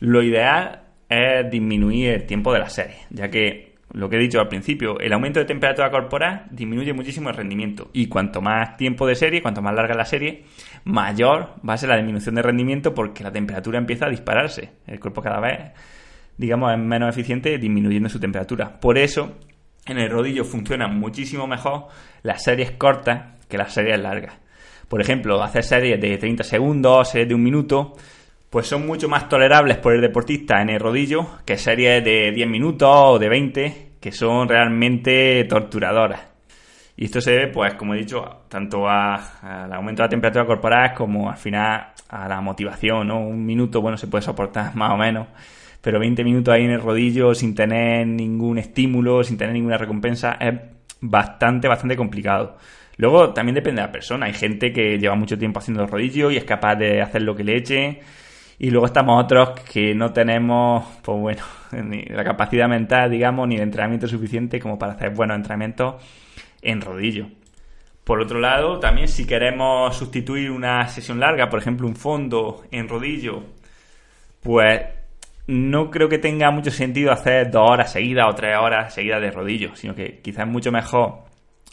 [0.00, 4.40] lo ideal es disminuir el tiempo de la serie, ya que lo que he dicho
[4.40, 7.90] al principio, el aumento de temperatura corporal disminuye muchísimo el rendimiento.
[7.92, 10.44] Y cuanto más tiempo de serie, cuanto más larga la serie,
[10.84, 14.70] mayor va a ser la disminución de rendimiento porque la temperatura empieza a dispararse.
[14.86, 15.72] El cuerpo cada vez,
[16.38, 18.80] digamos, es menos eficiente disminuyendo su temperatura.
[18.80, 19.36] Por eso,
[19.84, 21.88] en el rodillo funcionan muchísimo mejor
[22.22, 24.38] las series cortas que las series largas.
[24.88, 27.94] Por ejemplo, hacer series de 30 segundos, series de un minuto,
[28.52, 32.46] pues son mucho más tolerables por el deportista en el rodillo que series de 10
[32.50, 36.20] minutos o de 20 que son realmente torturadoras.
[36.94, 40.92] Y esto se debe, pues, como he dicho, tanto al aumento de la temperatura corporal
[40.92, 43.20] como al final a la motivación, ¿no?
[43.20, 45.28] Un minuto, bueno, se puede soportar más o menos,
[45.80, 50.36] pero 20 minutos ahí en el rodillo sin tener ningún estímulo, sin tener ninguna recompensa,
[50.38, 50.52] es
[51.00, 52.58] bastante, bastante complicado.
[52.98, 54.26] Luego también depende de la persona.
[54.26, 57.34] Hay gente que lleva mucho tiempo haciendo el rodillo y es capaz de hacer lo
[57.34, 58.00] que le eche
[58.62, 61.42] y luego estamos otros que no tenemos, pues bueno,
[61.84, 65.96] ni la capacidad mental, digamos, ni el entrenamiento suficiente como para hacer buenos entrenamientos
[66.62, 67.26] en rodillo.
[68.04, 72.88] Por otro lado, también si queremos sustituir una sesión larga, por ejemplo, un fondo en
[72.88, 73.42] rodillo,
[74.44, 74.80] pues
[75.48, 79.32] no creo que tenga mucho sentido hacer dos horas seguidas o tres horas seguidas de
[79.32, 81.24] rodillo, sino que quizás es mucho mejor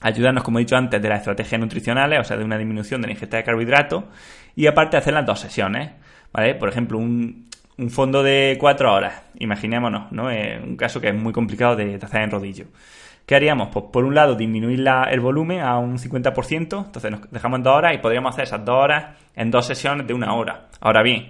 [0.02, 3.10] ayudarnos, como he dicho antes, de las estrategias nutricionales, o sea, de una disminución de
[3.10, 4.06] la ingesta de carbohidratos,
[4.56, 5.92] y aparte hacer las dos sesiones.
[6.32, 6.56] ¿Vale?
[6.56, 7.48] Por ejemplo, un,
[7.90, 10.30] fondo de cuatro horas, imaginémonos, ¿no?
[10.30, 12.66] Eh, un caso que es muy complicado de, hacer en rodillo.
[13.26, 13.70] ¿Qué haríamos?
[13.72, 17.76] Pues por un lado disminuir el volumen a un 50%, entonces nos dejamos en dos
[17.76, 20.68] horas y podríamos hacer esas dos horas en dos sesiones de una hora.
[20.82, 21.30] Ahora bien,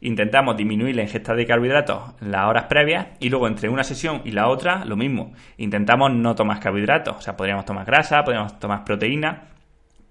[0.00, 4.30] intentamos disminuir la ingesta de carbohidratos las horas previas y luego entre una sesión y
[4.30, 5.32] la otra lo mismo.
[5.56, 9.48] Intentamos no tomar carbohidratos, o sea, podríamos tomar grasa, podríamos tomar proteína,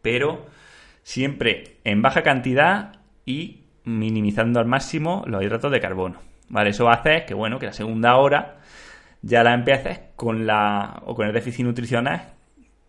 [0.02, 0.46] pero
[1.04, 6.20] siempre en baja cantidad y minimizando al máximo los hidratos de carbono.
[6.50, 6.72] ¿Vale?
[6.72, 8.58] Eso va a hacer que, bueno, que la segunda hora
[9.22, 12.34] ya la empieces con la o con el déficit nutricional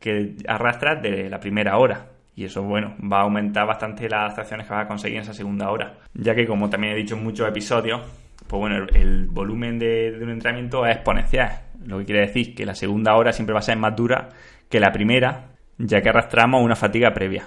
[0.00, 2.06] que arrastras de la primera hora.
[2.34, 5.34] Y eso, bueno, va a aumentar bastante las acciones que vas a conseguir en esa
[5.34, 5.98] segunda hora.
[6.14, 8.00] Ya que, como también he dicho en muchos episodios,
[8.46, 11.60] pues bueno, el, volumen de, de, un entrenamiento es exponencial.
[11.86, 14.30] Lo que quiere decir que la segunda hora siempre va a ser más dura
[14.68, 17.44] que la primera, ya que arrastramos una fatiga previa.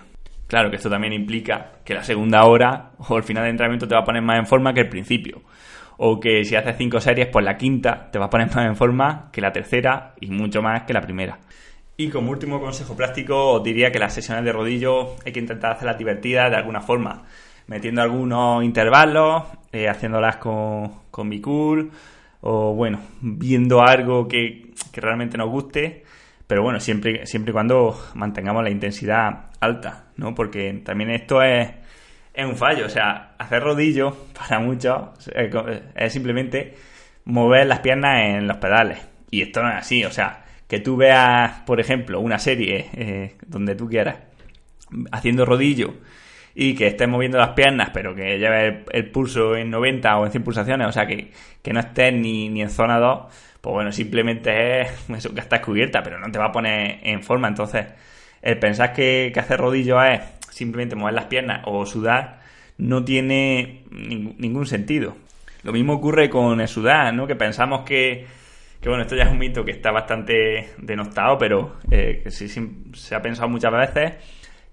[0.55, 3.93] Claro que esto también implica que la segunda hora o el final de entrenamiento te
[3.93, 5.41] va a poner más en forma que el principio.
[5.97, 8.77] O que si haces cinco series, pues la quinta te va a poner más en
[8.77, 11.39] forma que la tercera y mucho más que la primera.
[11.97, 15.73] Y como último consejo práctico, os diría que las sesiones de rodillo hay que intentar
[15.73, 17.23] hacerlas divertidas de alguna forma.
[17.67, 21.91] Metiendo algunos intervalos, eh, haciéndolas con, con mi cool,
[22.39, 26.05] o bueno, viendo algo que, que realmente nos guste
[26.47, 30.35] pero bueno, siempre, siempre y cuando mantengamos la intensidad alta, ¿no?
[30.35, 31.69] Porque también esto es,
[32.33, 32.85] es un fallo.
[32.85, 35.09] O sea, hacer rodillo para muchos
[35.95, 36.75] es simplemente
[37.25, 38.99] mover las piernas en los pedales.
[39.31, 40.05] Y esto no es así.
[40.05, 44.17] O sea, que tú veas, por ejemplo, una serie eh, donde tú quieras
[45.11, 45.95] haciendo rodillo
[46.53, 50.31] y que estés moviendo las piernas, pero que lleves el, pulso en 90 o en
[50.31, 51.31] 100 pulsaciones, o sea, que,
[51.61, 53.25] que no estés ni, ni en zona 2
[53.65, 54.89] pues bueno, simplemente es
[55.33, 57.47] que está cubierta, pero no te va a poner en forma.
[57.47, 57.87] Entonces,
[58.43, 62.41] el pensar que, hacer rodillo es simplemente mover las piernas o sudar
[62.77, 65.17] no tiene ningún sentido.
[65.63, 67.25] Lo mismo ocurre con el sudar, ¿no?
[67.25, 68.27] Que pensamos que,
[68.79, 72.47] que bueno, esto ya es un mito que está bastante denostado, pero eh, que sí,
[72.93, 74.13] se ha pensado muchas veces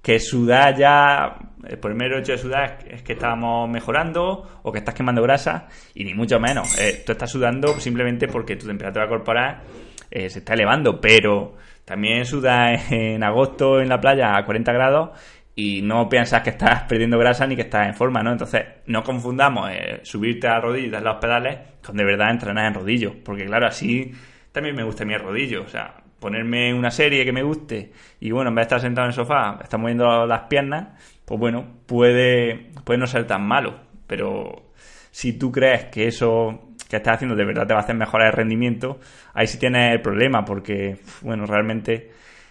[0.03, 1.37] que sudar ya,
[1.67, 5.69] eh, el mero hecho de sudar es que estamos mejorando o que estás quemando grasa
[5.95, 6.77] y ni mucho menos.
[6.79, 9.63] Eh, tú estás sudando simplemente porque tu temperatura corporal
[10.11, 15.11] eh, se está elevando, pero también sudas en agosto en la playa a 40 grados
[15.55, 18.33] y no piensas que estás perdiendo grasa ni que estás en forma, ¿no?
[18.33, 19.71] Entonces, no confundamos
[20.03, 24.13] subirte a rodillo y los pedales con de verdad entrenar en rodillo, porque claro, así
[24.51, 28.49] también me gusta mi rodillo, o sea, ponerme una serie que me guste y bueno,
[28.49, 30.89] en vez de estar sentado en el sofá, estar moviendo las piernas,
[31.27, 33.75] pues bueno, puede, puede no ser tan malo,
[34.07, 34.73] pero
[35.11, 38.29] si tú crees que eso que estás haciendo de verdad te va a hacer mejorar
[38.29, 39.01] el rendimiento,
[39.35, 42.11] ahí sí tienes el problema porque, bueno, realmente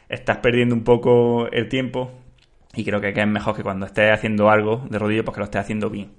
[0.09, 2.11] estás perdiendo un poco el tiempo
[2.73, 5.45] y creo que es mejor que cuando estés haciendo algo de rodillo, pues que lo
[5.45, 6.11] estés haciendo bien.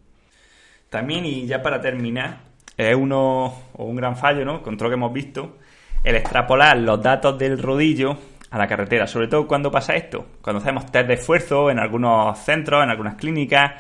[0.89, 2.41] También, y ya para terminar,
[2.77, 4.63] es uno o un gran fallo, ¿no?
[4.63, 5.59] Con todo lo que hemos visto,
[6.05, 8.17] el extrapolar los datos del rodillo
[8.51, 9.07] a la carretera.
[9.07, 13.17] Sobre todo cuando pasa esto, cuando hacemos test de esfuerzo en algunos centros, en algunas
[13.17, 13.73] clínicas,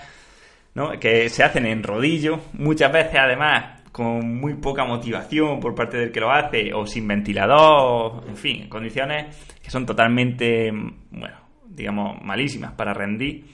[0.98, 6.10] que se hacen en rodillo, muchas veces además con muy poca motivación por parte del
[6.10, 10.70] que lo hace o sin ventilador, en fin, condiciones que son totalmente,
[11.10, 13.44] bueno, digamos, malísimas para rendir.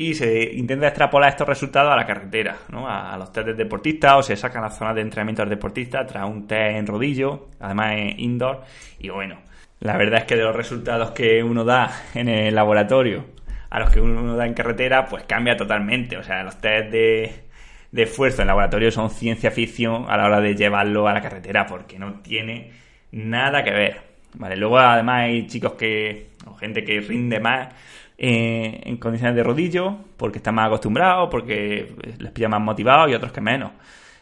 [0.00, 2.88] Y se intenta extrapolar estos resultados a la carretera, ¿no?
[2.88, 6.24] a, los test de deportistas o se sacan las zonas de entrenamiento del deportista tras
[6.24, 8.62] un test en rodillo, además en indoor.
[8.98, 9.36] Y bueno,
[9.78, 13.26] la verdad es que de los resultados que uno da en el laboratorio
[13.68, 16.16] a los que uno da en carretera, pues cambia totalmente.
[16.16, 17.34] O sea, los test de,
[17.92, 21.66] de esfuerzo en laboratorio son ciencia ficción a la hora de llevarlo a la carretera,
[21.66, 22.72] porque no tiene
[23.12, 24.00] nada que ver.
[24.32, 27.68] Vale, luego además hay chicos que, o gente que rinde más
[28.22, 33.14] eh, en condiciones de rodillo, porque están más acostumbrados, porque les pilla más motivados y
[33.14, 33.72] otros que menos.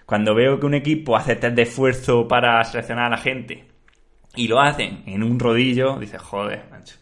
[0.06, 3.64] Cuando veo que un equipo hace test de esfuerzo para seleccionar a la gente
[4.36, 6.94] y lo hacen en un rodillo, dices, joder, macho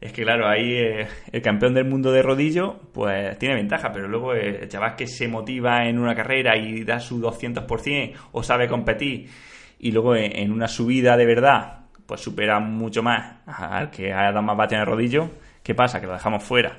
[0.00, 4.06] es que claro, ahí eh, el campeón del mundo de rodillo, pues tiene ventaja, pero
[4.06, 8.68] luego el chaval que se motiva en una carrera y da su 200% o sabe
[8.68, 9.30] competir
[9.78, 14.42] y luego en una subida de verdad, pues supera mucho más al que ha dado
[14.42, 15.30] más bate en el rodillo,
[15.64, 16.00] ¿qué pasa?
[16.00, 16.76] Que lo dejamos fuera,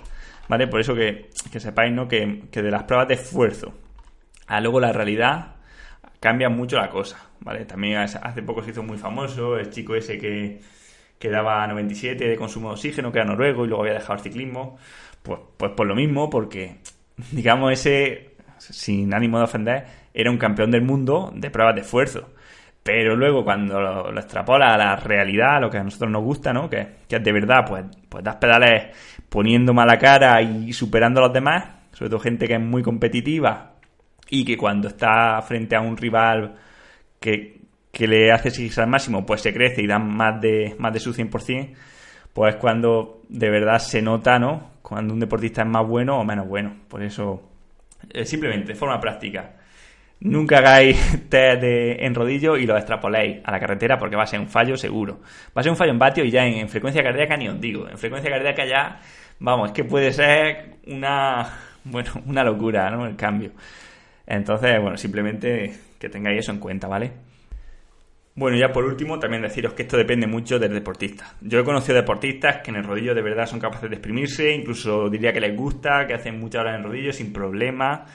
[0.47, 0.67] ¿vale?
[0.67, 2.07] Por eso que, que sepáis, ¿no?
[2.07, 3.73] Que, que de las pruebas de esfuerzo
[4.47, 5.55] a luego la realidad
[6.21, 7.65] cambia mucho la cosa, ¿vale?
[7.65, 10.61] También hace poco se hizo muy famoso el chico ese que
[11.19, 14.19] que daba 97 de consumo de oxígeno, que era noruego y luego había dejado el
[14.19, 14.77] ciclismo,
[15.23, 16.77] pues, pues por lo mismo, porque
[17.31, 22.29] digamos ese, sin ánimo de ofender, era un campeón del mundo de pruebas de esfuerzo.
[22.85, 26.53] Pero luego cuando lo, extrapola a la realidad, a lo que a nosotros nos gusta,
[26.53, 26.69] ¿no?
[26.69, 28.95] Que, que de verdad, pues, pues das pedales
[29.27, 33.71] poniendo mala cara y superando a los demás, sobre todo gente que es muy competitiva
[34.29, 36.57] y que cuando está frente a un rival
[37.19, 37.59] que,
[37.91, 40.99] que le hace exigir al máximo, pues se crece y da más de, más de
[40.99, 41.73] su 100%,
[42.33, 44.73] pues cuando de verdad se nota, ¿no?
[44.83, 46.75] Cuando un deportista es más bueno o menos bueno.
[46.87, 47.49] Por eso,
[48.13, 49.55] eh, simplemente, de forma práctica.
[50.25, 50.97] Nunca hagáis
[51.29, 54.75] test en rodillo y lo extrapoléis a la carretera porque va a ser un fallo
[54.75, 55.19] seguro.
[55.55, 57.87] Va a ser un fallo en vatio y ya en, frecuencia cardíaca ni os digo.
[57.87, 58.99] En frecuencia cardíaca ya,
[59.39, 61.47] vamos, es que puede ser una,
[61.83, 63.05] bueno, una locura, ¿no?
[63.05, 63.51] El cambio.
[64.25, 67.11] Entonces, bueno, simplemente que tengáis eso en cuenta, ¿vale?
[68.33, 71.35] Bueno, ya por último, también deciros que esto depende mucho del deportista.
[71.39, 75.07] Yo he conocido deportistas que en el rodillo de verdad son capaces de exprimirse, incluso
[75.07, 78.05] diría que les gusta, que hacen muchas horas en rodillo sin problema.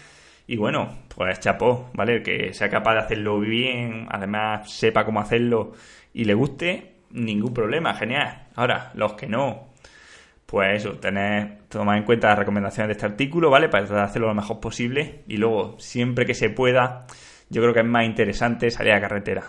[0.50, 2.24] Y bueno, pues chapó, ¿vale?
[2.24, 5.74] Que sea capaz de hacerlo bien, además sepa cómo hacerlo
[6.12, 8.48] y le guste, ningún problema, genial.
[8.56, 9.68] Ahora, los que no,
[10.46, 13.68] pues eso, tener, tomar en cuenta las recomendaciones de este artículo, ¿vale?
[13.68, 15.22] Para tratar de hacerlo lo mejor posible.
[15.28, 17.06] Y luego, siempre que se pueda,
[17.48, 19.44] yo creo que es más interesante salir a carretera.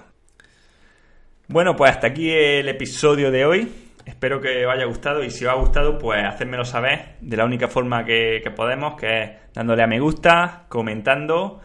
[1.48, 3.91] Bueno, pues hasta aquí el episodio de hoy.
[4.06, 7.46] Espero que os haya gustado y si os ha gustado, pues hacérmelo saber de la
[7.46, 11.62] única forma que, podemos, que es dándole a me gusta, comentando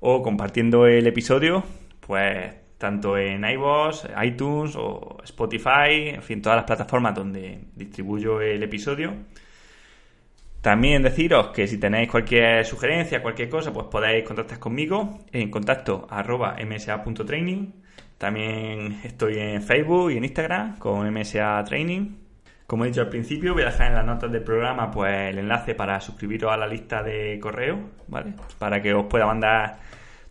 [0.00, 1.64] o compartiendo el episodio,
[2.00, 8.62] pues tanto en iVoox, iTunes o Spotify, en fin, todas las plataformas donde distribuyo el
[8.62, 9.14] episodio.
[10.60, 16.06] También deciros que si tenéis cualquier sugerencia, cualquier cosa, pues podéis contactar conmigo en contacto
[16.10, 16.56] arroba
[18.18, 22.16] también estoy en Facebook y en Instagram con MSA Training.
[22.66, 25.38] Como he dicho al principio, voy a dejar en las notas del programa pues el
[25.38, 27.78] enlace para suscribiros a la lista de correo,
[28.08, 28.34] ¿vale?
[28.58, 29.78] Para que os pueda mandar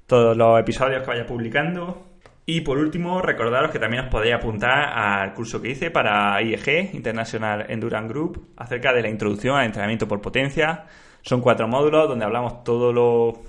[0.06, 2.04] todos los episodios que vaya publicando.
[2.46, 6.94] Y por último, recordaros que también os podéis apuntar al curso que hice para IEG,
[6.94, 10.86] International Endurance Group, acerca de la introducción al entrenamiento por potencia.
[11.22, 13.42] Son cuatro módulos donde hablamos todo lo,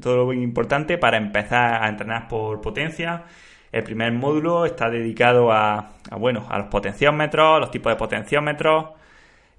[0.00, 3.24] todo lo importante para empezar a entrenar por potencia
[3.74, 8.90] el primer módulo está dedicado a, bueno, a los potenciómetros, los tipos de potenciómetros,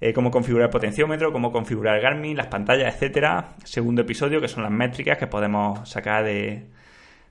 [0.00, 3.50] eh, cómo configurar el potenciómetro, cómo configurar Garmin, las pantallas, etcétera.
[3.62, 6.64] Segundo episodio, que son las métricas que podemos sacar de,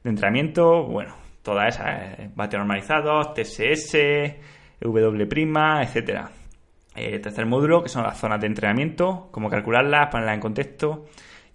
[0.04, 3.98] entrenamiento, bueno, todas esas, eh, normalizados, TSS,
[4.80, 6.30] W', etcétera.
[6.96, 11.06] Eh, tercer módulo, que son las zonas de entrenamiento, cómo calcularlas, ponerlas en contexto.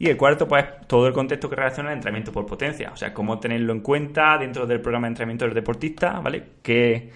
[0.00, 2.90] Y el cuarto, pues, todo el contexto que relaciona el entrenamiento por potencia.
[2.90, 6.42] O sea, cómo tenerlo en cuenta dentro del programa de entrenamiento del deportista, ¿vale?
[6.62, 7.10] ¿Qué,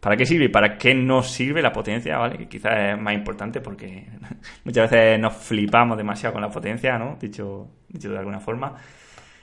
[0.00, 2.38] ¿Para qué sirve y para qué no sirve la potencia, ¿vale?
[2.38, 4.06] Que quizás es más importante porque
[4.64, 7.18] muchas veces nos flipamos demasiado con la potencia, ¿no?
[7.20, 8.74] Dicho, dicho de alguna forma.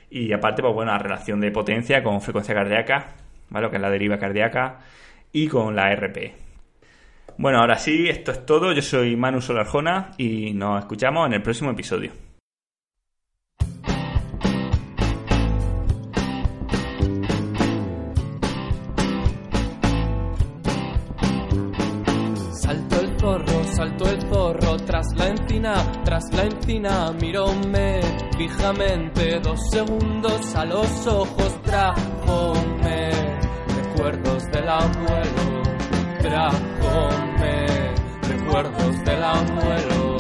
[0.10, 3.10] Y aparte, pues bueno, la relación de potencia con frecuencia cardíaca,
[3.52, 3.70] ¿vale?
[3.70, 4.80] Que es la deriva cardíaca,
[5.32, 6.34] y con la RP.
[7.38, 8.74] Bueno, ahora sí, esto es todo.
[8.74, 12.27] Yo soy Manu Solarjona y nos escuchamos en el próximo episodio.
[24.88, 25.76] Tras la encina,
[26.06, 28.00] tras la encina miróme
[28.38, 29.40] fijamente.
[29.42, 33.12] Dos segundos a los ojos, trájome.
[33.76, 35.64] Recuerdos del abuelo,
[36.20, 37.66] trájome.
[38.30, 40.18] Recuerdos del abuelo.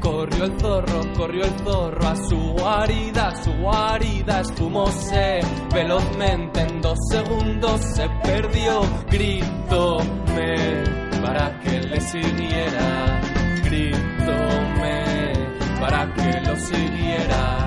[0.00, 5.40] Corrió el zorro, corrió el zorro a su guarida, su guarida espumóse
[5.74, 6.60] velozmente.
[6.62, 10.84] En dos segundos se perdió, gritóme
[11.26, 13.20] para que le siguiera,
[13.68, 15.32] gritome
[15.80, 17.66] para que lo siguiera.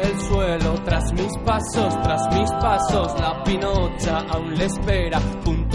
[0.00, 3.20] el suelo tras mis pasos, tras mis pasos.
[3.20, 5.20] La pinocha aún le espera,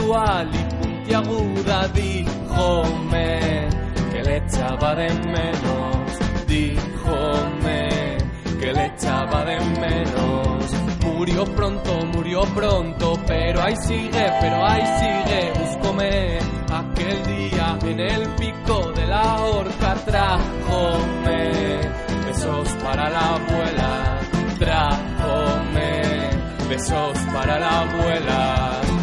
[0.09, 1.87] puntual y puntiaguda.
[1.89, 3.69] Díjome
[4.11, 8.17] que le echaba de menos, díjome
[8.59, 10.65] que le echaba de menos.
[11.05, 15.51] Murió pronto, murió pronto, pero ahí sigue, pero ahí sigue.
[15.59, 16.39] Búscome
[16.71, 21.81] aquel día en el pico de la horca, trájome
[22.25, 24.19] besos para la abuela,
[24.57, 26.29] trájome
[26.69, 28.98] besos para la abuela.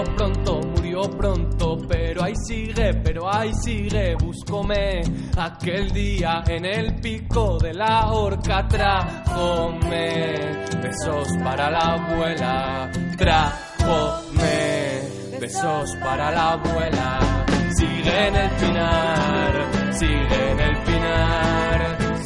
[0.00, 4.14] Murió pronto, murió pronto, pero ahí sigue, pero ahí sigue.
[4.14, 5.02] Búscome
[5.36, 10.36] aquel día en el pico de la horca, trájome
[10.82, 15.02] besos para la abuela, trájome
[15.38, 17.44] besos para la abuela.
[17.76, 21.70] Sigue en el pinar, sigue en el pinar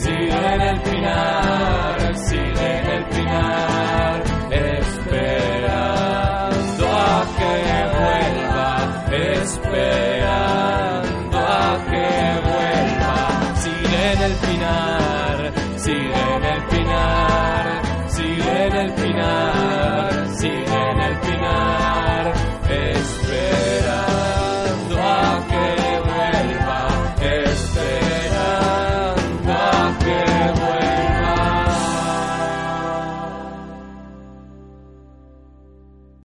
[0.05, 3.94] sigue en el pinar, sigue en el pinar,